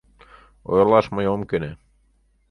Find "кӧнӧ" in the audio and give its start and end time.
1.49-1.71